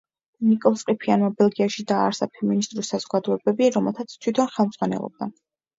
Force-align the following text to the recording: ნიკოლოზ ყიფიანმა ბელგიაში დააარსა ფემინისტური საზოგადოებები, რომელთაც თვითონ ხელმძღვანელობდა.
ნიკოლოზ 0.51 0.83
ყიფიანმა 0.87 1.29
ბელგიაში 1.41 1.85
დააარსა 1.91 2.29
ფემინისტური 2.39 2.89
საზოგადოებები, 2.91 3.73
რომელთაც 3.79 4.19
თვითონ 4.23 4.55
ხელმძღვანელობდა. 4.59 5.33